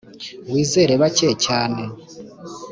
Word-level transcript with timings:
wizere 0.51 0.93
bake 1.01 1.29
cyane 1.45 1.83